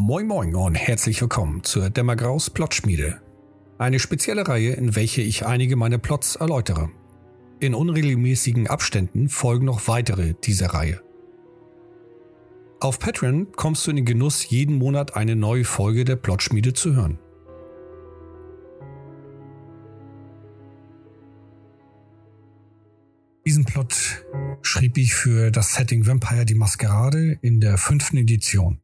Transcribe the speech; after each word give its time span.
Moin 0.00 0.28
Moin 0.28 0.54
und 0.54 0.76
herzlich 0.76 1.20
willkommen 1.20 1.64
zur 1.64 1.90
Dämmergraus 1.90 2.50
Plotschmiede. 2.50 3.20
Eine 3.78 3.98
spezielle 3.98 4.46
Reihe, 4.46 4.74
in 4.74 4.94
welche 4.94 5.22
ich 5.22 5.44
einige 5.44 5.74
meiner 5.74 5.98
Plots 5.98 6.36
erläutere. 6.36 6.88
In 7.58 7.74
unregelmäßigen 7.74 8.68
Abständen 8.68 9.28
folgen 9.28 9.66
noch 9.66 9.88
weitere 9.88 10.34
dieser 10.34 10.68
Reihe. 10.68 11.02
Auf 12.78 13.00
Patreon 13.00 13.48
kommst 13.56 13.84
du 13.84 13.90
in 13.90 13.96
den 13.96 14.04
Genuss, 14.04 14.48
jeden 14.48 14.78
Monat 14.78 15.16
eine 15.16 15.34
neue 15.34 15.64
Folge 15.64 16.04
der 16.04 16.14
Plotschmiede 16.14 16.74
zu 16.74 16.94
hören. 16.94 17.18
Diesen 23.44 23.64
Plot 23.64 24.24
schrieb 24.62 24.96
ich 24.96 25.16
für 25.16 25.50
das 25.50 25.74
Setting 25.74 26.06
Vampire 26.06 26.44
die 26.44 26.54
Maskerade 26.54 27.40
in 27.42 27.58
der 27.58 27.78
fünften 27.78 28.16
Edition. 28.16 28.80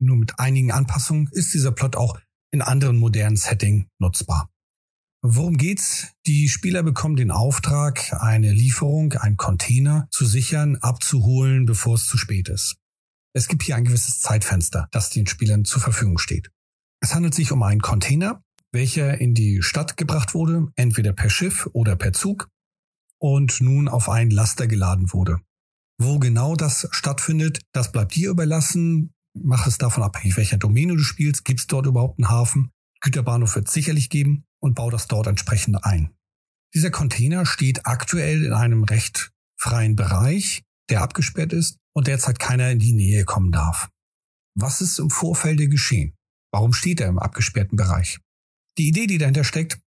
Nur 0.00 0.16
mit 0.16 0.38
einigen 0.38 0.72
Anpassungen 0.72 1.28
ist 1.32 1.52
dieser 1.52 1.72
Plot 1.72 1.94
auch 1.94 2.18
in 2.50 2.62
anderen 2.62 2.96
modernen 2.96 3.36
Setting 3.36 3.86
nutzbar. 3.98 4.50
Worum 5.22 5.58
geht's? 5.58 6.08
Die 6.26 6.48
Spieler 6.48 6.82
bekommen 6.82 7.16
den 7.16 7.30
Auftrag, 7.30 8.14
eine 8.22 8.52
Lieferung, 8.52 9.12
einen 9.12 9.36
Container 9.36 10.08
zu 10.10 10.24
sichern, 10.24 10.76
abzuholen, 10.76 11.66
bevor 11.66 11.96
es 11.96 12.06
zu 12.06 12.16
spät 12.16 12.48
ist. 12.48 12.76
Es 13.34 13.46
gibt 13.46 13.62
hier 13.62 13.76
ein 13.76 13.84
gewisses 13.84 14.20
Zeitfenster, 14.20 14.88
das 14.90 15.10
den 15.10 15.26
Spielern 15.26 15.66
zur 15.66 15.82
Verfügung 15.82 16.16
steht. 16.16 16.50
Es 17.00 17.14
handelt 17.14 17.34
sich 17.34 17.52
um 17.52 17.62
einen 17.62 17.82
Container, 17.82 18.42
welcher 18.72 19.20
in 19.20 19.34
die 19.34 19.62
Stadt 19.62 19.98
gebracht 19.98 20.32
wurde, 20.32 20.68
entweder 20.76 21.12
per 21.12 21.28
Schiff 21.28 21.68
oder 21.74 21.96
per 21.96 22.14
Zug, 22.14 22.48
und 23.18 23.60
nun 23.60 23.88
auf 23.88 24.08
einen 24.08 24.30
Laster 24.30 24.66
geladen 24.66 25.12
wurde. 25.12 25.40
Wo 25.98 26.18
genau 26.18 26.56
das 26.56 26.88
stattfindet, 26.90 27.60
das 27.72 27.92
bleibt 27.92 28.14
dir 28.14 28.30
überlassen 28.30 29.12
mach 29.34 29.66
es 29.66 29.78
davon 29.78 30.02
abhängig, 30.02 30.36
welcher 30.36 30.58
Domäne 30.58 30.96
du 30.96 31.02
spielst. 31.02 31.44
Gibt 31.44 31.60
es 31.60 31.66
dort 31.66 31.86
überhaupt 31.86 32.18
einen 32.18 32.30
Hafen? 32.30 32.70
Güterbahnhof 33.00 33.54
wird 33.54 33.68
es 33.68 33.74
sicherlich 33.74 34.10
geben 34.10 34.44
und 34.60 34.74
bau 34.74 34.90
das 34.90 35.06
dort 35.06 35.26
entsprechend 35.26 35.84
ein. 35.84 36.14
Dieser 36.74 36.90
Container 36.90 37.46
steht 37.46 37.86
aktuell 37.86 38.44
in 38.44 38.52
einem 38.52 38.84
recht 38.84 39.32
freien 39.58 39.96
Bereich, 39.96 40.62
der 40.88 41.02
abgesperrt 41.02 41.52
ist 41.52 41.78
und 41.94 42.06
derzeit 42.06 42.38
keiner 42.38 42.70
in 42.70 42.78
die 42.78 42.92
Nähe 42.92 43.24
kommen 43.24 43.50
darf. 43.50 43.88
Was 44.54 44.80
ist 44.80 44.98
im 44.98 45.10
Vorfelde 45.10 45.68
geschehen? 45.68 46.14
Warum 46.52 46.72
steht 46.72 47.00
er 47.00 47.08
im 47.08 47.18
abgesperrten 47.18 47.76
Bereich? 47.76 48.20
Die 48.78 48.88
Idee, 48.88 49.06
die 49.06 49.18
dahinter 49.18 49.44
steckt, 49.44 49.80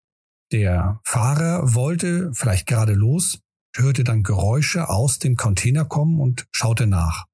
der 0.51 0.99
Fahrer 1.05 1.73
wollte 1.73 2.31
vielleicht 2.33 2.67
gerade 2.67 2.93
los, 2.93 3.39
hörte 3.75 4.03
dann 4.03 4.23
Geräusche 4.23 4.89
aus 4.89 5.17
dem 5.19 5.37
Container 5.37 5.85
kommen 5.85 6.19
und 6.19 6.47
schaute 6.51 6.87
nach. 6.87 7.25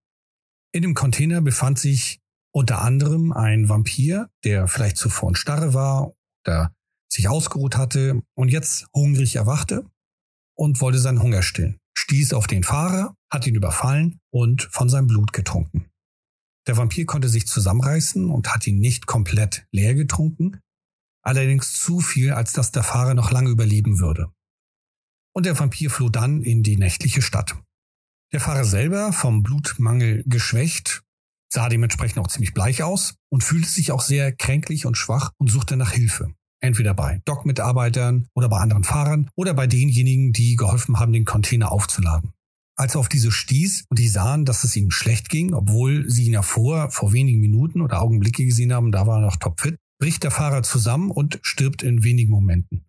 In 0.74 0.82
dem 0.82 0.94
Container 0.94 1.42
befand 1.42 1.80
sich 1.80 2.20
unter 2.54 2.82
anderem 2.82 3.32
ein 3.32 3.70
Vampir, 3.70 4.30
der 4.44 4.68
vielleicht 4.68 4.98
zuvor 4.98 5.30
in 5.30 5.36
Starre 5.36 5.74
war 5.74 6.14
oder 6.46 6.74
sich 7.12 7.28
ausgeruht 7.28 7.78
hatte 7.78 8.22
und 8.36 8.50
jetzt 8.50 8.88
hungrig 8.94 9.36
erwachte 9.36 9.86
und 10.56 10.82
wollte 10.82 11.00
seinen 11.00 11.22
Hunger 11.22 11.42
stillen. 11.42 11.78
Stieß 11.98 12.34
auf 12.34 12.48
den 12.48 12.64
Fahrer, 12.64 13.16
hat 13.32 13.48
ihn 13.48 13.56
überfallen 13.56 14.20
und 14.32 14.64
von 14.72 14.90
seinem 14.90 15.08
Blut 15.08 15.34
getrunken. 15.34 15.90
Der 16.68 16.78
Vampir 16.78 17.06
konnte 17.06 17.30
sich 17.30 17.48
zusammenreißen 17.48 18.30
und 18.30 18.54
hat 18.54 18.68
ihn 18.68 18.80
nicht 18.80 19.08
komplett 19.08 19.66
leer 19.72 19.94
getrunken, 19.94 20.60
allerdings 21.24 21.74
zu 21.74 22.00
viel, 22.00 22.34
als 22.34 22.54
dass 22.54 22.72
der 22.72 22.84
Fahrer 22.84 23.14
noch 23.14 23.32
lange 23.32 23.50
überleben 23.50 24.00
würde. 24.00 24.32
Und 25.34 25.46
der 25.46 25.58
Vampir 25.58 25.90
floh 25.90 26.10
dann 26.10 26.42
in 26.42 26.64
die 26.64 26.78
nächtliche 26.78 27.22
Stadt. 27.22 27.56
Der 28.34 28.42
Fahrer 28.42 28.66
selber, 28.66 29.14
vom 29.14 29.42
Blutmangel 29.42 30.24
geschwächt, 30.26 31.04
sah 31.50 31.70
dementsprechend 31.70 32.20
auch 32.20 32.28
ziemlich 32.28 32.54
bleich 32.54 32.84
aus 32.84 33.16
und 33.30 33.44
fühlte 33.44 33.70
sich 33.70 33.92
auch 33.94 34.02
sehr 34.02 34.34
kränklich 34.34 34.86
und 34.86 34.98
schwach 34.98 35.32
und 35.38 35.50
suchte 35.50 35.78
nach 35.78 35.94
Hilfe. 35.94 36.32
Entweder 36.60 36.94
bei 36.94 37.22
Dock-Mitarbeitern 37.24 38.28
oder 38.34 38.50
bei 38.50 38.58
anderen 38.58 38.84
Fahrern 38.84 39.30
oder 39.36 39.54
bei 39.54 39.68
denjenigen, 39.68 40.34
die 40.34 40.58
geholfen 40.58 41.00
haben, 41.00 41.14
den 41.14 41.24
Container 41.24 41.72
aufzuladen. 41.72 42.34
Als 42.76 42.96
er 42.96 43.00
auf 43.00 43.10
diese 43.10 43.32
stieß 43.32 43.86
und 43.90 43.98
die 43.98 44.10
sahen, 44.10 44.44
dass 44.44 44.64
es 44.64 44.76
ihm 44.76 44.92
schlecht 44.92 45.30
ging, 45.30 45.54
obwohl 45.54 46.10
sie 46.10 46.26
ihn 46.26 46.34
ja 46.34 46.42
vor, 46.42 46.92
vor 46.92 47.14
wenigen 47.14 47.40
Minuten 47.40 47.82
oder 47.82 48.02
Augenblicke 48.02 48.44
gesehen 48.44 48.74
haben, 48.74 48.92
da 48.92 49.08
war 49.08 49.20
er 49.20 49.26
noch 49.26 49.38
topfit, 49.38 49.78
bricht 50.00 50.24
der 50.24 50.32
Fahrer 50.32 50.64
zusammen 50.64 51.12
und 51.12 51.40
stirbt 51.44 51.82
in 51.82 52.04
wenigen 52.04 52.32
Momenten. 52.32 52.84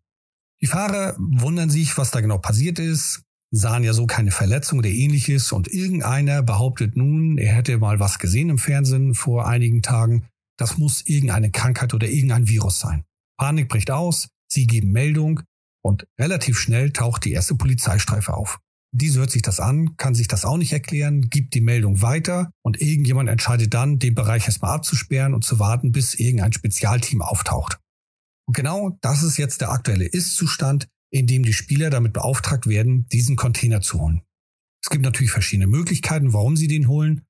Die 0.60 0.66
Fahrer 0.66 1.14
wundern 1.18 1.70
sich, 1.70 1.96
was 1.96 2.10
da 2.10 2.20
genau 2.20 2.38
passiert 2.38 2.78
ist, 2.78 3.22
sahen 3.50 3.84
ja 3.84 3.92
so 3.92 4.06
keine 4.06 4.30
Verletzung 4.30 4.78
oder 4.78 4.88
ähnliches 4.88 5.52
und 5.52 5.68
irgendeiner 5.68 6.42
behauptet 6.42 6.96
nun, 6.96 7.38
er 7.38 7.54
hätte 7.54 7.78
mal 7.78 8.00
was 8.00 8.18
gesehen 8.18 8.50
im 8.50 8.58
Fernsehen 8.58 9.14
vor 9.14 9.46
einigen 9.46 9.82
Tagen. 9.82 10.26
Das 10.58 10.76
muss 10.76 11.06
irgendeine 11.06 11.50
Krankheit 11.50 11.94
oder 11.94 12.08
irgendein 12.08 12.48
Virus 12.48 12.80
sein. 12.80 13.04
Panik 13.38 13.68
bricht 13.68 13.90
aus, 13.90 14.28
sie 14.50 14.66
geben 14.66 14.90
Meldung 14.90 15.40
und 15.82 16.06
relativ 16.18 16.58
schnell 16.58 16.92
taucht 16.92 17.24
die 17.24 17.32
erste 17.32 17.54
Polizeistreife 17.54 18.34
auf. 18.34 18.58
Diese 18.90 19.20
hört 19.20 19.30
sich 19.30 19.42
das 19.42 19.60
an, 19.60 19.96
kann 19.96 20.14
sich 20.14 20.28
das 20.28 20.44
auch 20.44 20.56
nicht 20.56 20.72
erklären, 20.72 21.28
gibt 21.28 21.54
die 21.54 21.60
Meldung 21.60 22.00
weiter 22.00 22.50
und 22.64 22.80
irgendjemand 22.80 23.28
entscheidet 23.28 23.74
dann, 23.74 23.98
den 23.98 24.14
Bereich 24.14 24.46
erstmal 24.46 24.74
abzusperren 24.74 25.34
und 25.34 25.44
zu 25.44 25.58
warten, 25.58 25.92
bis 25.92 26.14
irgendein 26.14 26.52
Spezialteam 26.52 27.20
auftaucht. 27.22 27.78
Und 28.46 28.56
genau 28.56 28.96
das 29.02 29.22
ist 29.22 29.36
jetzt 29.36 29.60
der 29.60 29.70
aktuelle 29.70 30.06
Ist-Zustand, 30.06 30.88
in 31.10 31.26
dem 31.26 31.42
die 31.42 31.52
Spieler 31.52 31.90
damit 31.90 32.12
beauftragt 32.12 32.66
werden, 32.66 33.06
diesen 33.08 33.36
Container 33.36 33.80
zu 33.80 34.00
holen. 34.00 34.22
Es 34.82 34.90
gibt 34.90 35.04
natürlich 35.04 35.32
verschiedene 35.32 35.66
Möglichkeiten, 35.66 36.32
warum 36.32 36.56
sie 36.56 36.68
den 36.68 36.88
holen. 36.88 37.22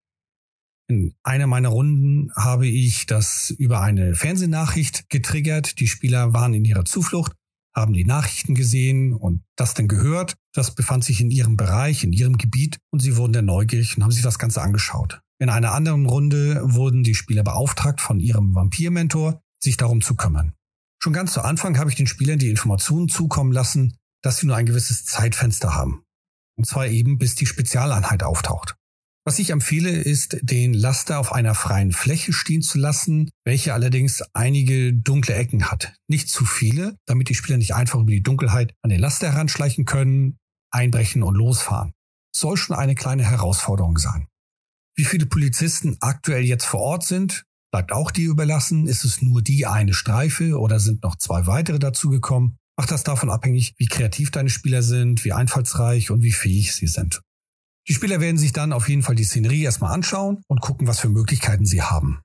In 0.90 1.14
einer 1.22 1.46
meiner 1.46 1.68
Runden 1.68 2.32
habe 2.34 2.66
ich 2.66 3.06
das 3.06 3.50
über 3.50 3.80
eine 3.80 4.14
Fernsehnachricht 4.14 5.10
getriggert. 5.10 5.80
Die 5.80 5.88
Spieler 5.88 6.32
waren 6.32 6.54
in 6.54 6.64
ihrer 6.64 6.84
Zuflucht, 6.84 7.32
haben 7.74 7.92
die 7.92 8.06
Nachrichten 8.06 8.54
gesehen 8.54 9.12
und 9.12 9.42
das 9.56 9.74
dann 9.74 9.88
gehört. 9.88 10.36
Das 10.54 10.74
befand 10.74 11.04
sich 11.04 11.20
in 11.20 11.30
ihrem 11.30 11.56
Bereich, 11.56 12.04
in 12.04 12.12
ihrem 12.12 12.38
Gebiet 12.38 12.78
und 12.90 13.00
sie 13.00 13.16
wurden 13.16 13.34
dann 13.34 13.44
neugierig 13.44 13.96
und 13.96 14.02
haben 14.02 14.12
sich 14.12 14.22
das 14.22 14.38
Ganze 14.38 14.62
angeschaut. 14.62 15.20
In 15.38 15.50
einer 15.50 15.72
anderen 15.72 16.06
Runde 16.06 16.60
wurden 16.64 17.04
die 17.04 17.14
Spieler 17.14 17.44
beauftragt 17.44 18.00
von 18.00 18.18
ihrem 18.18 18.54
Vampirmentor, 18.54 19.42
sich 19.60 19.76
darum 19.76 20.00
zu 20.00 20.16
kümmern. 20.16 20.54
Schon 21.00 21.12
ganz 21.12 21.32
zu 21.32 21.42
Anfang 21.42 21.78
habe 21.78 21.90
ich 21.90 21.96
den 21.96 22.06
Spielern 22.06 22.38
die 22.38 22.50
Informationen 22.50 23.08
zukommen 23.08 23.52
lassen, 23.52 23.96
dass 24.22 24.38
sie 24.38 24.46
nur 24.46 24.56
ein 24.56 24.66
gewisses 24.66 25.04
Zeitfenster 25.04 25.74
haben. 25.74 26.02
Und 26.56 26.66
zwar 26.66 26.88
eben, 26.88 27.18
bis 27.18 27.36
die 27.36 27.46
Spezialeinheit 27.46 28.24
auftaucht. 28.24 28.74
Was 29.24 29.38
ich 29.38 29.50
empfehle, 29.50 29.90
ist, 29.90 30.38
den 30.42 30.72
Laster 30.72 31.18
auf 31.18 31.32
einer 31.32 31.54
freien 31.54 31.92
Fläche 31.92 32.32
stehen 32.32 32.62
zu 32.62 32.78
lassen, 32.78 33.30
welche 33.44 33.74
allerdings 33.74 34.22
einige 34.32 34.94
dunkle 34.94 35.34
Ecken 35.34 35.70
hat. 35.70 35.94
Nicht 36.08 36.30
zu 36.30 36.44
viele, 36.44 36.96
damit 37.06 37.28
die 37.28 37.34
Spieler 37.34 37.58
nicht 37.58 37.74
einfach 37.74 38.00
über 38.00 38.10
die 38.10 38.22
Dunkelheit 38.22 38.72
an 38.82 38.90
den 38.90 39.00
Laster 39.00 39.30
heranschleichen 39.30 39.84
können, 39.84 40.38
einbrechen 40.70 41.22
und 41.22 41.34
losfahren. 41.34 41.92
Soll 42.34 42.56
schon 42.56 42.74
eine 42.74 42.94
kleine 42.94 43.24
Herausforderung 43.24 43.98
sein. 43.98 44.26
Wie 44.96 45.04
viele 45.04 45.26
Polizisten 45.26 45.96
aktuell 46.00 46.44
jetzt 46.44 46.64
vor 46.64 46.80
Ort 46.80 47.04
sind, 47.04 47.44
Bleibt 47.70 47.92
auch 47.92 48.10
dir 48.10 48.30
überlassen, 48.30 48.86
ist 48.86 49.04
es 49.04 49.20
nur 49.20 49.42
die 49.42 49.66
eine 49.66 49.92
Streife 49.92 50.58
oder 50.58 50.80
sind 50.80 51.02
noch 51.02 51.16
zwei 51.16 51.46
weitere 51.46 51.78
dazugekommen? 51.78 52.56
Macht 52.78 52.90
das 52.90 53.04
davon 53.04 53.28
abhängig, 53.28 53.74
wie 53.76 53.86
kreativ 53.86 54.30
deine 54.30 54.48
Spieler 54.48 54.82
sind, 54.82 55.24
wie 55.24 55.32
einfallsreich 55.32 56.10
und 56.10 56.22
wie 56.22 56.32
fähig 56.32 56.74
sie 56.74 56.86
sind. 56.86 57.20
Die 57.88 57.94
Spieler 57.94 58.20
werden 58.20 58.38
sich 58.38 58.52
dann 58.52 58.72
auf 58.72 58.88
jeden 58.88 59.02
Fall 59.02 59.14
die 59.14 59.24
Szenerie 59.24 59.64
erstmal 59.64 59.92
anschauen 59.92 60.42
und 60.46 60.60
gucken, 60.60 60.86
was 60.86 61.00
für 61.00 61.08
Möglichkeiten 61.08 61.66
sie 61.66 61.82
haben. 61.82 62.20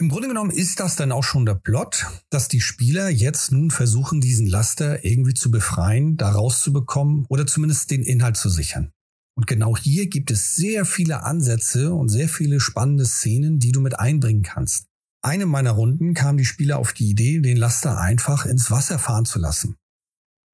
Im 0.00 0.08
Grunde 0.08 0.28
genommen 0.28 0.50
ist 0.50 0.80
das 0.80 0.96
dann 0.96 1.12
auch 1.12 1.22
schon 1.22 1.46
der 1.46 1.54
Plot, 1.54 2.06
dass 2.30 2.48
die 2.48 2.60
Spieler 2.60 3.08
jetzt 3.08 3.52
nun 3.52 3.70
versuchen, 3.70 4.20
diesen 4.20 4.46
Laster 4.46 5.04
irgendwie 5.04 5.34
zu 5.34 5.50
befreien, 5.50 6.16
da 6.16 6.30
rauszubekommen 6.32 7.24
oder 7.28 7.46
zumindest 7.46 7.90
den 7.92 8.02
Inhalt 8.02 8.36
zu 8.36 8.48
sichern. 8.48 8.90
Und 9.36 9.46
genau 9.46 9.76
hier 9.76 10.08
gibt 10.08 10.30
es 10.30 10.54
sehr 10.54 10.84
viele 10.84 11.22
Ansätze 11.22 11.94
und 11.94 12.08
sehr 12.08 12.28
viele 12.28 12.60
spannende 12.60 13.06
Szenen, 13.06 13.58
die 13.58 13.72
du 13.72 13.80
mit 13.80 13.98
einbringen 13.98 14.42
kannst. 14.42 14.86
Eine 15.24 15.46
meiner 15.46 15.70
Runden 15.70 16.14
kam 16.14 16.36
die 16.36 16.44
Spieler 16.44 16.78
auf 16.78 16.92
die 16.92 17.08
Idee, 17.08 17.40
den 17.40 17.56
Laster 17.56 17.98
einfach 17.98 18.44
ins 18.44 18.70
Wasser 18.70 18.98
fahren 18.98 19.24
zu 19.24 19.38
lassen. 19.38 19.76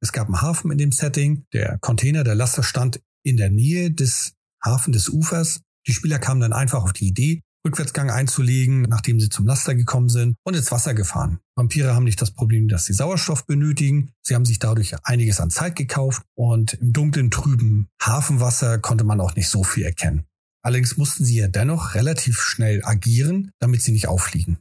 Es 0.00 0.12
gab 0.12 0.28
einen 0.28 0.42
Hafen 0.42 0.70
in 0.70 0.78
dem 0.78 0.92
Setting, 0.92 1.44
der 1.52 1.78
Container, 1.78 2.22
der 2.22 2.34
Laster 2.34 2.62
stand 2.62 3.00
in 3.24 3.36
der 3.36 3.50
Nähe 3.50 3.90
des 3.90 4.34
Hafen 4.62 4.92
des 4.92 5.08
Ufers. 5.08 5.62
Die 5.86 5.92
Spieler 5.92 6.18
kamen 6.18 6.40
dann 6.40 6.52
einfach 6.52 6.82
auf 6.82 6.92
die 6.92 7.08
Idee, 7.08 7.40
Rückwärtsgang 7.68 8.10
einzulegen, 8.10 8.82
nachdem 8.82 9.20
sie 9.20 9.28
zum 9.28 9.46
Laster 9.46 9.74
gekommen 9.74 10.08
sind 10.08 10.36
und 10.44 10.56
ins 10.56 10.72
Wasser 10.72 10.94
gefahren. 10.94 11.38
Vampire 11.54 11.94
haben 11.94 12.04
nicht 12.04 12.20
das 12.20 12.30
Problem, 12.30 12.68
dass 12.68 12.86
sie 12.86 12.94
Sauerstoff 12.94 13.46
benötigen. 13.46 14.12
Sie 14.22 14.34
haben 14.34 14.46
sich 14.46 14.58
dadurch 14.58 14.94
einiges 15.04 15.40
an 15.40 15.50
Zeit 15.50 15.76
gekauft 15.76 16.22
und 16.34 16.74
im 16.74 16.92
dunklen, 16.92 17.30
trüben 17.30 17.88
Hafenwasser 18.02 18.78
konnte 18.78 19.04
man 19.04 19.20
auch 19.20 19.36
nicht 19.36 19.48
so 19.48 19.64
viel 19.64 19.84
erkennen. 19.84 20.24
Allerdings 20.62 20.96
mussten 20.96 21.24
sie 21.24 21.36
ja 21.36 21.48
dennoch 21.48 21.94
relativ 21.94 22.40
schnell 22.40 22.84
agieren, 22.84 23.52
damit 23.58 23.82
sie 23.82 23.92
nicht 23.92 24.08
auffliegen. 24.08 24.58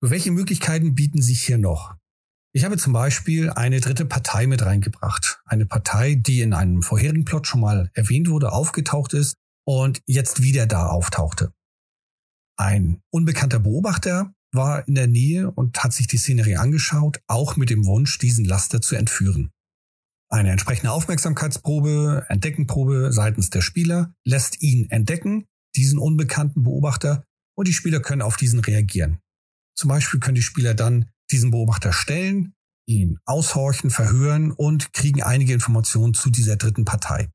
welche 0.00 0.30
Möglichkeiten 0.30 0.94
bieten 0.94 1.22
sich 1.22 1.42
hier 1.42 1.58
noch? 1.58 1.94
Ich 2.54 2.64
habe 2.64 2.76
zum 2.76 2.92
Beispiel 2.92 3.48
eine 3.50 3.80
dritte 3.80 4.04
Partei 4.04 4.46
mit 4.46 4.62
reingebracht. 4.62 5.40
Eine 5.46 5.64
Partei, 5.64 6.16
die 6.16 6.42
in 6.42 6.52
einem 6.52 6.82
vorherigen 6.82 7.24
Plot 7.24 7.46
schon 7.46 7.62
mal 7.62 7.90
erwähnt 7.94 8.28
wurde, 8.28 8.52
aufgetaucht 8.52 9.14
ist 9.14 9.36
und 9.64 10.02
jetzt 10.06 10.42
wieder 10.42 10.66
da 10.66 10.88
auftauchte. 10.88 11.52
Ein 12.56 13.00
unbekannter 13.10 13.58
Beobachter 13.58 14.34
war 14.52 14.86
in 14.86 14.94
der 14.94 15.06
Nähe 15.06 15.50
und 15.50 15.82
hat 15.82 15.92
sich 15.92 16.06
die 16.06 16.18
Szenerie 16.18 16.56
angeschaut, 16.56 17.20
auch 17.26 17.56
mit 17.56 17.70
dem 17.70 17.86
Wunsch, 17.86 18.18
diesen 18.18 18.44
Laster 18.44 18.80
zu 18.80 18.96
entführen. 18.96 19.50
Eine 20.30 20.50
entsprechende 20.50 20.92
Aufmerksamkeitsprobe, 20.92 22.26
Entdeckenprobe 22.28 23.12
seitens 23.12 23.50
der 23.50 23.60
Spieler 23.60 24.14
lässt 24.24 24.62
ihn 24.62 24.88
entdecken, 24.90 25.46
diesen 25.76 25.98
unbekannten 25.98 26.62
Beobachter, 26.62 27.24
und 27.54 27.68
die 27.68 27.74
Spieler 27.74 28.00
können 28.00 28.22
auf 28.22 28.36
diesen 28.36 28.60
reagieren. 28.60 29.18
Zum 29.74 29.88
Beispiel 29.88 30.20
können 30.20 30.34
die 30.34 30.42
Spieler 30.42 30.74
dann 30.74 31.10
diesen 31.30 31.50
Beobachter 31.50 31.92
stellen, 31.92 32.54
ihn 32.86 33.18
aushorchen, 33.24 33.90
verhören 33.90 34.52
und 34.52 34.92
kriegen 34.92 35.22
einige 35.22 35.52
Informationen 35.52 36.14
zu 36.14 36.30
dieser 36.30 36.56
dritten 36.56 36.84
Partei. 36.84 37.28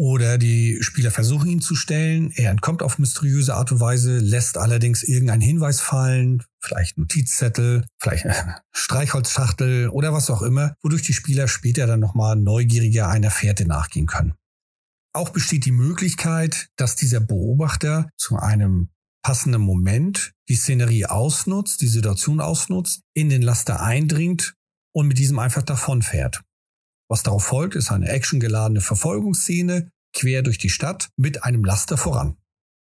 Oder 0.00 0.38
die 0.38 0.78
Spieler 0.80 1.10
versuchen 1.10 1.50
ihn 1.50 1.60
zu 1.60 1.74
stellen, 1.74 2.30
er 2.36 2.52
entkommt 2.52 2.84
auf 2.84 3.00
mysteriöse 3.00 3.56
Art 3.56 3.72
und 3.72 3.80
Weise, 3.80 4.18
lässt 4.18 4.56
allerdings 4.56 5.02
irgendeinen 5.02 5.40
Hinweis 5.40 5.80
fallen, 5.80 6.44
vielleicht 6.60 6.98
Notizzettel, 6.98 7.84
vielleicht 7.98 8.24
eine 8.24 8.60
Streichholzschachtel 8.72 9.88
oder 9.88 10.12
was 10.12 10.30
auch 10.30 10.42
immer, 10.42 10.74
wodurch 10.82 11.02
die 11.02 11.14
Spieler 11.14 11.48
später 11.48 11.88
dann 11.88 11.98
nochmal 11.98 12.36
neugieriger 12.36 13.08
einer 13.08 13.32
Fährte 13.32 13.66
nachgehen 13.66 14.06
können. 14.06 14.34
Auch 15.12 15.30
besteht 15.30 15.64
die 15.64 15.72
Möglichkeit, 15.72 16.68
dass 16.76 16.94
dieser 16.94 17.18
Beobachter 17.18 18.08
zu 18.16 18.36
einem 18.36 18.90
passenden 19.24 19.62
Moment 19.62 20.32
die 20.48 20.54
Szenerie 20.54 21.06
ausnutzt, 21.06 21.80
die 21.80 21.88
Situation 21.88 22.40
ausnutzt, 22.40 23.02
in 23.14 23.30
den 23.30 23.42
Laster 23.42 23.82
eindringt 23.82 24.54
und 24.94 25.08
mit 25.08 25.18
diesem 25.18 25.40
einfach 25.40 25.62
davonfährt. 25.62 26.40
Was 27.08 27.22
darauf 27.22 27.44
folgt, 27.44 27.74
ist 27.74 27.90
eine 27.90 28.08
actiongeladene 28.08 28.80
Verfolgungsszene 28.80 29.90
quer 30.14 30.42
durch 30.42 30.58
die 30.58 30.70
Stadt 30.70 31.10
mit 31.16 31.44
einem 31.44 31.64
Laster 31.64 31.96
voran. 31.96 32.36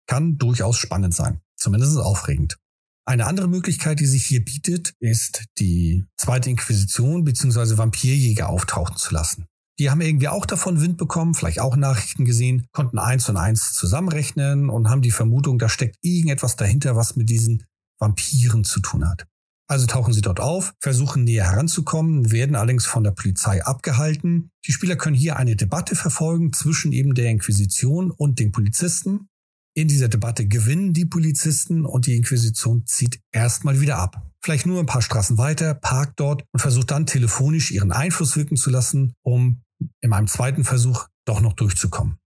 Kann 0.08 0.38
durchaus 0.38 0.78
spannend 0.78 1.14
sein, 1.14 1.42
zumindest 1.56 1.98
aufregend. 1.98 2.58
Eine 3.06 3.26
andere 3.26 3.48
Möglichkeit, 3.48 4.02
die 4.02 4.06
sich 4.06 4.26
hier 4.26 4.44
bietet, 4.44 4.94
ist 5.00 5.46
die 5.60 6.06
zweite 6.18 6.50
Inquisition 6.50 7.24
bzw. 7.24 7.78
Vampirjäger 7.78 8.50
auftauchen 8.50 8.98
zu 8.98 9.14
lassen. 9.14 9.48
Die 9.80 9.90
haben 9.90 10.02
irgendwie 10.02 10.28
auch 10.28 10.46
davon 10.46 10.82
Wind 10.82 10.98
bekommen, 10.98 11.34
vielleicht 11.34 11.60
auch 11.60 11.78
Nachrichten 11.78 12.26
gesehen, 12.26 12.68
konnten 12.72 12.98
eins 12.98 13.30
und 13.30 13.38
eins 13.38 13.74
zusammenrechnen 13.74 14.70
und 14.70 14.90
haben 14.90 15.04
die 15.04 15.12
Vermutung, 15.12 15.60
da 15.60 15.70
steckt 15.70 15.98
irgendetwas 16.02 16.56
dahinter, 16.56 16.96
was 16.96 17.16
mit 17.16 17.30
diesen 17.30 17.64
Vampiren 18.00 18.64
zu 18.64 18.82
tun 18.82 19.08
hat. 19.08 19.28
Also 19.70 19.86
tauchen 19.86 20.14
sie 20.14 20.22
dort 20.22 20.40
auf, 20.40 20.74
versuchen 20.80 21.26
näher 21.26 21.52
heranzukommen, 21.52 22.32
werden 22.32 22.56
allerdings 22.56 22.86
von 22.86 23.04
der 23.04 23.12
Polizei 23.12 23.64
abgehalten. 23.64 24.50
Die 24.66 24.72
Spieler 24.72 24.96
können 24.96 25.16
hier 25.16 25.36
eine 25.36 25.58
Debatte 25.58 25.96
verfolgen 25.96 26.54
zwischen 26.54 26.94
eben 26.94 27.14
der 27.16 27.30
Inquisition 27.30 28.12
und 28.12 28.40
den 28.40 28.54
Polizisten. 28.54 29.28
In 29.76 29.90
dieser 29.90 30.08
Debatte 30.08 30.48
gewinnen 30.48 30.94
die 30.94 31.06
Polizisten 31.06 31.86
und 31.86 32.08
die 32.08 32.16
Inquisition 32.16 32.86
zieht 32.86 33.20
erstmal 33.32 33.82
wieder 33.82 33.98
ab. 33.98 34.28
Vielleicht 34.42 34.66
nur 34.66 34.80
ein 34.80 34.86
paar 34.86 35.02
Straßen 35.02 35.38
weiter, 35.38 35.74
parkt 35.74 36.20
dort 36.20 36.46
und 36.54 36.62
versucht 36.62 36.92
dann 36.92 37.06
telefonisch 37.06 37.72
ihren 37.72 37.92
Einfluss 37.92 38.38
wirken 38.38 38.56
zu 38.56 38.70
lassen, 38.70 39.14
um 39.22 39.62
in 40.02 40.14
einem 40.14 40.28
zweiten 40.28 40.64
Versuch 40.64 41.08
doch 41.26 41.42
noch 41.42 41.54
durchzukommen. 41.54 42.18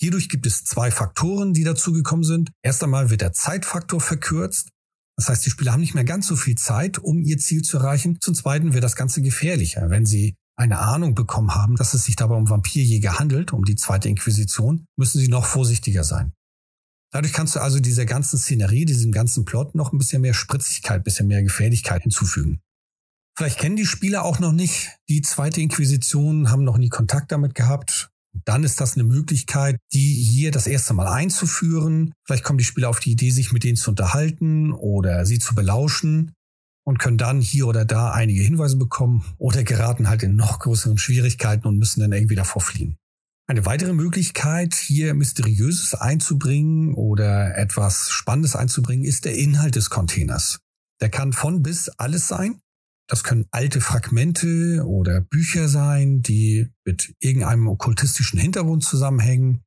Hierdurch 0.00 0.28
gibt 0.28 0.46
es 0.46 0.64
zwei 0.64 0.92
Faktoren, 0.92 1.52
die 1.52 1.64
dazugekommen 1.64 2.24
sind. 2.24 2.52
Erst 2.62 2.84
einmal 2.84 3.10
wird 3.10 3.20
der 3.20 3.32
Zeitfaktor 3.32 4.00
verkürzt. 4.00 4.70
Das 5.18 5.28
heißt, 5.28 5.44
die 5.44 5.50
Spieler 5.50 5.72
haben 5.72 5.80
nicht 5.80 5.96
mehr 5.96 6.04
ganz 6.04 6.28
so 6.28 6.36
viel 6.36 6.54
Zeit, 6.54 6.98
um 6.98 7.22
ihr 7.24 7.38
Ziel 7.38 7.62
zu 7.62 7.78
erreichen. 7.78 8.18
Zum 8.20 8.34
Zweiten 8.34 8.72
wird 8.72 8.84
das 8.84 8.94
Ganze 8.94 9.20
gefährlicher. 9.20 9.90
Wenn 9.90 10.06
sie 10.06 10.36
eine 10.56 10.78
Ahnung 10.78 11.16
bekommen 11.16 11.56
haben, 11.56 11.74
dass 11.74 11.92
es 11.92 12.04
sich 12.04 12.14
dabei 12.14 12.36
um 12.36 12.48
Vampirjäger 12.48 13.18
handelt, 13.18 13.52
um 13.52 13.64
die 13.64 13.74
zweite 13.74 14.08
Inquisition, 14.08 14.86
müssen 14.96 15.18
sie 15.18 15.26
noch 15.26 15.44
vorsichtiger 15.44 16.04
sein. 16.04 16.32
Dadurch 17.12 17.32
kannst 17.32 17.56
du 17.56 17.60
also 17.60 17.80
dieser 17.80 18.06
ganzen 18.06 18.38
Szenerie, 18.38 18.84
diesem 18.84 19.10
ganzen 19.10 19.44
Plot 19.44 19.74
noch 19.74 19.92
ein 19.92 19.98
bisschen 19.98 20.22
mehr 20.22 20.34
Spritzigkeit, 20.34 21.00
ein 21.00 21.04
bisschen 21.04 21.26
mehr 21.26 21.42
Gefährlichkeit 21.42 22.02
hinzufügen. 22.02 22.60
Vielleicht 23.36 23.58
kennen 23.58 23.76
die 23.76 23.86
Spieler 23.86 24.24
auch 24.24 24.38
noch 24.38 24.52
nicht 24.52 24.90
die 25.08 25.22
zweite 25.22 25.60
Inquisition, 25.60 26.50
haben 26.50 26.64
noch 26.64 26.78
nie 26.78 26.90
Kontakt 26.90 27.32
damit 27.32 27.56
gehabt 27.56 28.10
dann 28.44 28.64
ist 28.64 28.80
das 28.80 28.94
eine 28.94 29.04
Möglichkeit, 29.04 29.78
die 29.92 30.14
hier 30.14 30.50
das 30.50 30.66
erste 30.66 30.94
Mal 30.94 31.08
einzuführen. 31.08 32.12
Vielleicht 32.24 32.44
kommen 32.44 32.58
die 32.58 32.64
Spieler 32.64 32.88
auf 32.88 33.00
die 33.00 33.12
Idee, 33.12 33.30
sich 33.30 33.52
mit 33.52 33.64
denen 33.64 33.76
zu 33.76 33.90
unterhalten 33.90 34.72
oder 34.72 35.26
sie 35.26 35.38
zu 35.38 35.54
belauschen 35.54 36.32
und 36.84 36.98
können 36.98 37.18
dann 37.18 37.40
hier 37.40 37.66
oder 37.66 37.84
da 37.84 38.12
einige 38.12 38.42
Hinweise 38.42 38.76
bekommen 38.76 39.24
oder 39.38 39.62
geraten 39.62 40.08
halt 40.08 40.22
in 40.22 40.36
noch 40.36 40.58
größeren 40.60 40.98
Schwierigkeiten 40.98 41.66
und 41.66 41.78
müssen 41.78 42.00
dann 42.00 42.12
irgendwie 42.12 42.34
davor 42.34 42.62
fliehen. 42.62 42.96
Eine 43.46 43.64
weitere 43.64 43.94
Möglichkeit, 43.94 44.74
hier 44.74 45.14
Mysteriöses 45.14 45.94
einzubringen 45.94 46.92
oder 46.94 47.56
etwas 47.56 48.10
Spannendes 48.10 48.54
einzubringen, 48.54 49.06
ist 49.06 49.24
der 49.24 49.36
Inhalt 49.36 49.74
des 49.74 49.88
Containers. 49.88 50.60
Der 51.00 51.08
kann 51.08 51.32
von 51.32 51.62
bis 51.62 51.88
alles 51.88 52.28
sein. 52.28 52.60
Das 53.08 53.24
können 53.24 53.46
alte 53.50 53.80
Fragmente 53.80 54.84
oder 54.86 55.22
Bücher 55.22 55.68
sein, 55.68 56.20
die 56.20 56.68
mit 56.84 57.14
irgendeinem 57.20 57.66
okkultistischen 57.66 58.38
Hintergrund 58.38 58.84
zusammenhängen. 58.84 59.64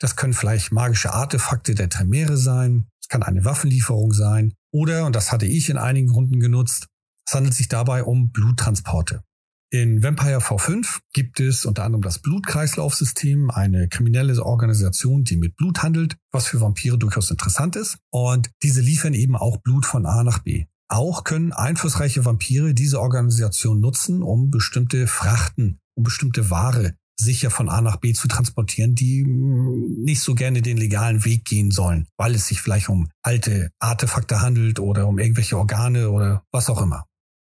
Das 0.00 0.16
können 0.16 0.34
vielleicht 0.34 0.72
magische 0.72 1.12
Artefakte 1.12 1.76
der 1.76 1.88
Tremere 1.88 2.36
sein. 2.36 2.88
Es 3.00 3.08
kann 3.08 3.22
eine 3.22 3.44
Waffenlieferung 3.44 4.12
sein. 4.12 4.54
Oder, 4.72 5.06
und 5.06 5.14
das 5.14 5.30
hatte 5.30 5.46
ich 5.46 5.70
in 5.70 5.78
einigen 5.78 6.10
Runden 6.10 6.40
genutzt, 6.40 6.88
es 7.26 7.34
handelt 7.34 7.54
sich 7.54 7.68
dabei 7.68 8.02
um 8.02 8.32
Bluttransporte. 8.32 9.22
In 9.70 10.02
Vampire 10.02 10.38
V5 10.38 11.00
gibt 11.12 11.40
es 11.40 11.64
unter 11.64 11.84
anderem 11.84 12.02
das 12.02 12.20
Blutkreislaufsystem, 12.20 13.50
eine 13.50 13.88
kriminelle 13.88 14.40
Organisation, 14.44 15.24
die 15.24 15.36
mit 15.36 15.56
Blut 15.56 15.82
handelt, 15.82 16.16
was 16.32 16.46
für 16.46 16.60
Vampire 16.60 16.98
durchaus 16.98 17.30
interessant 17.30 17.76
ist. 17.76 17.98
Und 18.10 18.50
diese 18.62 18.80
liefern 18.80 19.14
eben 19.14 19.36
auch 19.36 19.56
Blut 19.58 19.86
von 19.86 20.06
A 20.06 20.22
nach 20.22 20.40
B. 20.40 20.66
Auch 20.88 21.24
können 21.24 21.52
einflussreiche 21.52 22.24
Vampire 22.24 22.74
diese 22.74 23.00
Organisation 23.00 23.80
nutzen, 23.80 24.22
um 24.22 24.50
bestimmte 24.50 25.06
Frachten, 25.06 25.78
um 25.96 26.04
bestimmte 26.04 26.50
Ware 26.50 26.94
sicher 27.18 27.50
von 27.50 27.68
A 27.68 27.80
nach 27.80 27.96
B 27.96 28.12
zu 28.12 28.28
transportieren, 28.28 28.94
die 28.94 29.24
hm, 29.24 30.02
nicht 30.02 30.20
so 30.20 30.34
gerne 30.34 30.62
den 30.62 30.76
legalen 30.76 31.24
Weg 31.24 31.44
gehen 31.44 31.70
sollen, 31.70 32.06
weil 32.16 32.34
es 32.34 32.48
sich 32.48 32.60
vielleicht 32.60 32.88
um 32.88 33.08
alte 33.22 33.70
Artefakte 33.78 34.40
handelt 34.40 34.80
oder 34.80 35.06
um 35.06 35.18
irgendwelche 35.18 35.56
Organe 35.56 36.10
oder 36.10 36.44
was 36.52 36.68
auch 36.68 36.82
immer. 36.82 37.06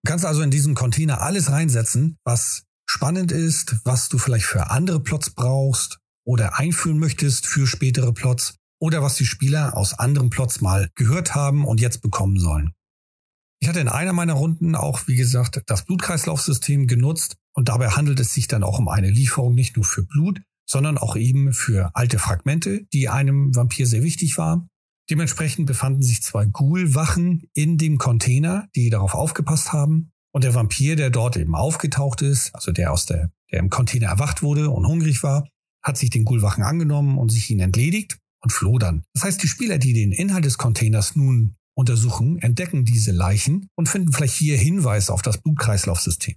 Du 0.03 0.09
kannst 0.09 0.25
also 0.25 0.41
in 0.41 0.51
diesen 0.51 0.73
Container 0.73 1.21
alles 1.21 1.51
reinsetzen, 1.51 2.17
was 2.23 2.63
spannend 2.89 3.31
ist, 3.31 3.75
was 3.83 4.09
du 4.09 4.17
vielleicht 4.17 4.45
für 4.45 4.71
andere 4.71 4.99
Plots 4.99 5.29
brauchst 5.29 5.99
oder 6.25 6.57
einführen 6.57 6.97
möchtest 6.97 7.45
für 7.45 7.67
spätere 7.67 8.11
Plots 8.11 8.55
oder 8.79 9.03
was 9.03 9.15
die 9.15 9.25
Spieler 9.25 9.77
aus 9.77 9.93
anderen 9.93 10.31
Plots 10.31 10.59
mal 10.59 10.89
gehört 10.95 11.35
haben 11.35 11.65
und 11.65 11.79
jetzt 11.79 12.01
bekommen 12.01 12.39
sollen. 12.39 12.73
Ich 13.63 13.69
hatte 13.69 13.79
in 13.79 13.89
einer 13.89 14.11
meiner 14.11 14.33
Runden 14.33 14.75
auch, 14.75 15.07
wie 15.07 15.15
gesagt, 15.15 15.61
das 15.67 15.85
Blutkreislaufsystem 15.85 16.87
genutzt 16.87 17.37
und 17.53 17.69
dabei 17.69 17.89
handelt 17.89 18.19
es 18.19 18.33
sich 18.33 18.47
dann 18.47 18.63
auch 18.63 18.79
um 18.79 18.87
eine 18.87 19.11
Lieferung 19.11 19.53
nicht 19.53 19.75
nur 19.75 19.85
für 19.85 20.01
Blut, 20.03 20.41
sondern 20.67 20.97
auch 20.97 21.15
eben 21.15 21.53
für 21.53 21.91
alte 21.93 22.17
Fragmente, 22.17 22.85
die 22.91 23.07
einem 23.07 23.55
Vampir 23.55 23.85
sehr 23.85 24.01
wichtig 24.01 24.39
waren. 24.39 24.67
Dementsprechend 25.11 25.67
befanden 25.67 26.01
sich 26.01 26.23
zwei 26.23 26.45
Ghoul-Wachen 26.45 27.43
in 27.53 27.77
dem 27.77 27.99
Container, 27.99 28.67
die 28.75 28.89
darauf 28.89 29.13
aufgepasst 29.13 29.73
haben. 29.73 30.11
Und 30.33 30.43
der 30.43 30.55
Vampir, 30.55 30.95
der 30.95 31.11
dort 31.11 31.37
eben 31.37 31.53
aufgetaucht 31.53 32.23
ist, 32.23 32.55
also 32.55 32.71
der 32.71 32.91
aus 32.91 33.05
der, 33.05 33.31
der 33.51 33.59
im 33.59 33.69
Container 33.69 34.07
erwacht 34.07 34.41
wurde 34.41 34.71
und 34.71 34.87
hungrig 34.87 35.21
war, 35.21 35.47
hat 35.83 35.97
sich 35.97 36.09
den 36.09 36.25
Ghoul-Wachen 36.25 36.63
angenommen 36.63 37.19
und 37.19 37.29
sich 37.29 37.51
ihn 37.51 37.59
entledigt 37.59 38.17
und 38.41 38.51
floh 38.51 38.79
dann. 38.79 39.03
Das 39.13 39.23
heißt, 39.23 39.43
die 39.43 39.47
Spieler, 39.47 39.77
die 39.77 39.93
den 39.93 40.11
Inhalt 40.11 40.45
des 40.45 40.57
Containers 40.57 41.15
nun 41.15 41.57
untersuchen, 41.75 42.39
entdecken 42.39 42.85
diese 42.85 43.11
Leichen 43.11 43.67
und 43.75 43.89
finden 43.89 44.11
vielleicht 44.11 44.35
hier 44.35 44.57
Hinweise 44.57 45.13
auf 45.13 45.21
das 45.21 45.37
Blutkreislaufsystem. 45.37 46.35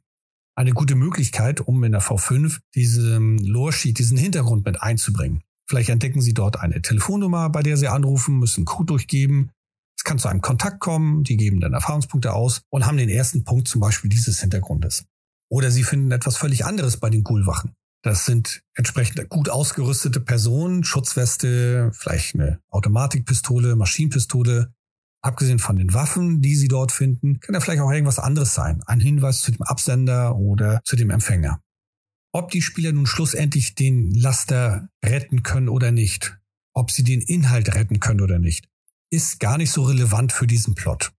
Eine 0.56 0.72
gute 0.72 0.94
Möglichkeit, 0.94 1.60
um 1.60 1.82
in 1.82 1.92
der 1.92 2.02
V5 2.02 2.58
diesen 2.74 3.38
Lore-Sheet, 3.38 3.98
diesen 3.98 4.16
Hintergrund 4.16 4.64
mit 4.64 4.80
einzubringen. 4.80 5.42
Vielleicht 5.68 5.88
entdecken 5.88 6.20
Sie 6.20 6.34
dort 6.34 6.60
eine 6.60 6.80
Telefonnummer, 6.82 7.50
bei 7.50 7.62
der 7.62 7.76
Sie 7.76 7.88
anrufen, 7.88 8.38
müssen 8.38 8.64
Code 8.64 8.86
durchgeben. 8.86 9.50
Es 9.98 10.04
kann 10.04 10.18
zu 10.18 10.28
einem 10.28 10.42
Kontakt 10.42 10.80
kommen, 10.80 11.24
die 11.24 11.36
geben 11.36 11.60
dann 11.60 11.72
Erfahrungspunkte 11.72 12.32
aus 12.32 12.62
und 12.70 12.86
haben 12.86 12.98
den 12.98 13.08
ersten 13.08 13.44
Punkt 13.44 13.66
zum 13.66 13.80
Beispiel 13.80 14.10
dieses 14.10 14.40
Hintergrundes. 14.40 15.06
Oder 15.50 15.70
Sie 15.70 15.82
finden 15.82 16.10
etwas 16.12 16.36
völlig 16.36 16.64
anderes 16.64 16.98
bei 16.98 17.10
den 17.10 17.24
Ghoulwachen. 17.24 17.72
Das 18.02 18.26
sind 18.26 18.62
entsprechend 18.74 19.28
gut 19.30 19.48
ausgerüstete 19.48 20.20
Personen, 20.20 20.84
Schutzweste, 20.84 21.90
vielleicht 21.94 22.34
eine 22.34 22.60
Automatikpistole, 22.68 23.76
Maschinenpistole, 23.76 24.74
Abgesehen 25.24 25.58
von 25.58 25.76
den 25.76 25.94
Waffen, 25.94 26.42
die 26.42 26.54
sie 26.54 26.68
dort 26.68 26.92
finden, 26.92 27.40
kann 27.40 27.54
da 27.54 27.60
vielleicht 27.60 27.80
auch 27.80 27.90
irgendwas 27.90 28.18
anderes 28.18 28.52
sein. 28.52 28.82
Ein 28.84 29.00
Hinweis 29.00 29.40
zu 29.40 29.52
dem 29.52 29.62
Absender 29.62 30.36
oder 30.36 30.82
zu 30.84 30.96
dem 30.96 31.08
Empfänger. 31.08 31.62
Ob 32.30 32.50
die 32.50 32.60
Spieler 32.60 32.92
nun 32.92 33.06
schlussendlich 33.06 33.74
den 33.74 34.12
Laster 34.12 34.90
retten 35.02 35.42
können 35.42 35.70
oder 35.70 35.92
nicht, 35.92 36.38
ob 36.74 36.90
sie 36.90 37.04
den 37.04 37.22
Inhalt 37.22 37.74
retten 37.74 38.00
können 38.00 38.20
oder 38.20 38.38
nicht, 38.38 38.68
ist 39.10 39.40
gar 39.40 39.56
nicht 39.56 39.70
so 39.70 39.84
relevant 39.84 40.30
für 40.30 40.46
diesen 40.46 40.74
Plot. 40.74 41.14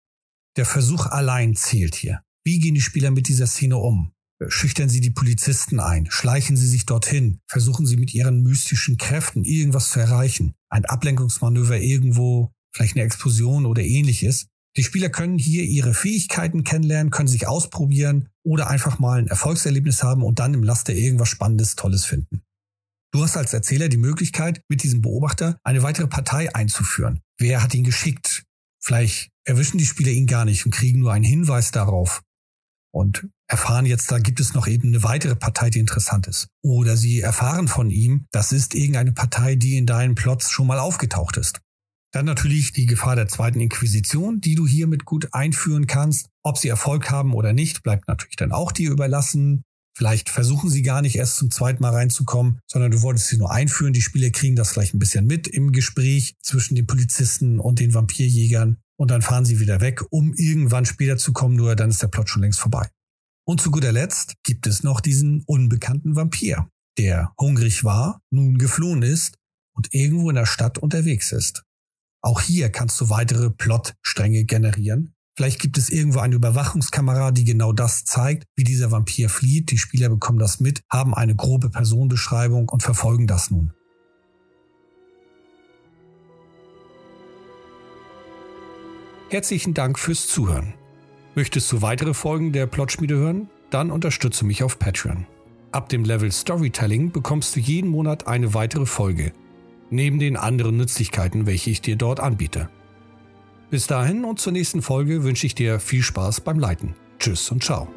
Der 0.56 0.68
Versuch 0.68 1.08
allein 1.08 1.56
zählt 1.56 1.96
hier. 1.96 2.22
Wie 2.44 2.60
gehen 2.60 2.76
die 2.76 2.82
Spieler 2.82 3.10
mit 3.10 3.28
dieser 3.28 3.48
Szene 3.48 3.78
um? 3.78 4.12
Schüchtern 4.50 4.90
sie 4.90 5.02
die 5.02 5.10
Polizisten 5.10 5.80
ein, 5.80 6.12
schleichen 6.12 6.58
sie 6.58 6.68
sich 6.68 6.86
dorthin, 6.86 7.40
versuchen 7.48 7.88
sie 7.88 7.98
mit 7.98 8.14
ihren 8.14 8.44
mystischen 8.44 8.98
Kräften 8.98 9.46
irgendwas 9.46 9.90
zu 9.90 10.00
erreichen, 10.00 10.54
ein 10.70 10.86
Ablenkungsmanöver 10.86 11.80
irgendwo 11.80 12.54
vielleicht 12.76 12.96
eine 12.96 13.06
Explosion 13.06 13.66
oder 13.66 13.82
ähnliches. 13.82 14.48
Die 14.78 14.84
Spieler 14.84 15.10
können 15.10 15.38
hier 15.38 15.64
ihre 15.64 15.94
Fähigkeiten 15.94 16.66
kennenlernen, 16.66 17.10
können 17.10 17.30
sich 17.30 17.48
ausprobieren 17.48 18.28
oder 18.44 18.70
einfach 18.70 19.00
mal 19.00 19.20
ein 19.20 19.28
Erfolgserlebnis 19.28 20.04
haben 20.04 20.24
und 20.24 20.40
dann 20.40 20.54
im 20.54 20.64
Laster 20.64 20.94
irgendwas 20.94 21.30
Spannendes, 21.30 21.76
Tolles 21.76 22.04
finden. 22.06 22.42
Du 23.14 23.24
hast 23.24 23.38
als 23.38 23.54
Erzähler 23.54 23.88
die 23.88 23.98
Möglichkeit, 23.98 24.62
mit 24.68 24.84
diesem 24.84 25.02
Beobachter 25.02 25.58
eine 25.64 25.84
weitere 25.84 26.08
Partei 26.08 26.54
einzuführen. 26.54 27.22
Wer 27.40 27.64
hat 27.64 27.74
ihn 27.74 27.86
geschickt? 27.86 28.44
Vielleicht 28.84 29.30
erwischen 29.46 29.78
die 29.78 29.86
Spieler 29.86 30.12
ihn 30.12 30.28
gar 30.28 30.44
nicht 30.44 30.66
und 30.66 30.74
kriegen 30.74 31.00
nur 31.00 31.14
einen 31.14 31.24
Hinweis 31.24 31.72
darauf 31.72 32.22
und 32.94 33.30
erfahren 33.48 33.86
jetzt, 33.86 34.12
da 34.12 34.20
gibt 34.20 34.42
es 34.42 34.54
noch 34.54 34.68
eben 34.68 34.90
eine 34.90 35.04
weitere 35.04 35.36
Partei, 35.36 35.70
die 35.70 35.80
interessant 35.80 36.28
ist. 36.28 36.48
Oder 36.62 36.98
sie 36.98 37.22
erfahren 37.22 37.70
von 37.70 37.90
ihm, 37.90 38.26
das 38.32 38.52
ist 38.52 38.76
irgendeine 38.76 39.14
Partei, 39.14 39.56
die 39.56 39.78
in 39.78 39.86
deinen 39.86 40.16
Plots 40.16 40.52
schon 40.52 40.68
mal 40.68 40.80
aufgetaucht 40.80 41.38
ist. 41.38 41.62
Dann 42.16 42.26
natürlich 42.26 42.72
die 42.72 42.86
Gefahr 42.86 43.18
der 43.18 43.28
zweiten 43.28 43.60
Inquisition, 43.60 44.40
die 44.40 44.56
du 44.56 44.66
hiermit 44.66 45.04
gut 45.04 45.34
einführen 45.34 45.86
kannst. 45.86 46.30
Ob 46.44 46.58
sie 46.58 46.70
Erfolg 46.70 47.12
haben 47.12 47.34
oder 47.34 47.52
nicht, 47.52 47.84
bleibt 47.84 48.08
natürlich 48.08 48.38
dann 48.38 48.54
auch 48.54 48.72
dir 48.72 48.90
überlassen. 48.90 49.64
Vielleicht 49.98 50.30
versuchen 50.30 50.70
sie 50.70 50.82
gar 50.82 51.02
nicht 51.02 51.18
erst 51.18 51.36
zum 51.36 51.52
zweiten 51.52 51.84
Mal 51.84 51.92
reinzukommen, 51.92 52.60
sondern 52.72 52.92
du 52.92 53.02
wolltest 53.02 53.28
sie 53.28 53.36
nur 53.36 53.52
einführen. 53.52 53.92
Die 53.92 54.02
Spieler 54.02 54.30
kriegen 54.30 54.56
das 54.56 54.72
vielleicht 54.72 54.94
ein 54.94 55.00
bisschen 55.00 55.26
mit 55.26 55.50
im 55.50 55.74
Gespräch 55.74 56.38
zwischen 56.42 56.76
den 56.76 56.88
Polizisten 56.88 57.60
und 57.60 57.82
den 57.82 57.94
Vampirjägern 57.94 58.78
und 58.98 59.12
dann 59.12 59.22
fahren 59.22 59.44
sie 59.44 59.60
wieder 59.60 59.82
weg, 59.82 60.02
um 60.10 60.34
irgendwann 60.36 60.86
später 60.86 61.18
zu 61.18 61.34
kommen, 61.34 61.58
nur 61.58 61.76
dann 61.76 61.90
ist 61.90 62.02
der 62.02 62.08
Plot 62.08 62.30
schon 62.30 62.44
längst 62.44 62.62
vorbei. 62.62 62.88
Und 63.46 63.60
zu 63.60 63.72
guter 63.72 63.92
Letzt 63.92 64.36
gibt 64.44 64.68
es 64.68 64.84
noch 64.84 65.02
diesen 65.02 65.44
unbekannten 65.48 66.16
Vampir, 66.16 66.70
der 66.98 67.34
hungrig 67.38 67.84
war, 67.84 68.22
nun 68.32 68.58
geflohen 68.58 69.02
ist 69.02 69.36
und 69.76 69.94
irgendwo 69.94 70.30
in 70.30 70.38
der 70.38 70.46
Stadt 70.46 70.78
unterwegs 70.78 71.34
ist. 71.34 71.65
Auch 72.26 72.42
hier 72.42 72.70
kannst 72.72 73.00
du 73.00 73.12
weitere 73.12 73.52
Plotstränge 73.52 74.46
generieren, 74.46 75.16
Vielleicht 75.38 75.60
gibt 75.60 75.78
es 75.78 75.90
irgendwo 75.90 76.20
eine 76.20 76.36
Überwachungskamera, 76.36 77.32
die 77.32 77.44
genau 77.44 77.74
das 77.74 78.06
zeigt, 78.06 78.46
wie 78.56 78.64
dieser 78.64 78.92
Vampir 78.92 79.30
flieht. 79.30 79.70
Die 79.70 79.78
Spieler 79.78 80.08
bekommen 80.08 80.40
das 80.40 80.62
mit, 80.62 80.82
haben 80.90 81.14
eine 81.14 81.36
grobe 81.36 81.70
Personenbeschreibung 81.70 82.70
und 82.70 82.84
verfolgen 82.84 83.28
das 83.28 83.52
nun. 83.52 83.74
Herzlichen 89.28 89.74
Dank 89.74 90.00
fürs 90.00 90.28
Zuhören. 90.28 90.74
Möchtest 91.36 91.70
du 91.74 91.82
weitere 91.82 92.14
Folgen 92.14 92.54
der 92.54 92.66
Plotschmiede 92.66 93.18
hören? 93.18 93.50
Dann 93.72 93.92
unterstütze 93.92 94.46
mich 94.46 94.64
auf 94.64 94.80
Patreon. 94.80 95.28
Ab 95.74 95.90
dem 95.90 96.06
Level 96.06 96.32
Storytelling 96.32 97.12
bekommst 97.12 97.58
du 97.58 97.60
jeden 97.60 97.90
Monat 97.90 98.26
eine 98.26 98.54
weitere 98.54 98.86
Folge, 98.86 99.34
neben 99.90 100.20
den 100.20 100.38
anderen 100.38 100.78
Nützlichkeiten, 100.78 101.46
welche 101.46 101.70
ich 101.70 101.82
dir 101.82 101.96
dort 101.96 102.20
anbiete. 102.20 102.70
Bis 103.70 103.88
dahin 103.88 104.26
und 104.26 104.40
zur 104.40 104.54
nächsten 104.54 104.82
Folge 104.82 105.24
wünsche 105.24 105.48
ich 105.48 105.56
dir 105.56 105.80
viel 105.80 106.04
Spaß 106.04 106.42
beim 106.42 106.60
Leiten. 106.60 106.96
Tschüss 107.20 107.50
und 107.52 107.64
ciao. 107.64 107.88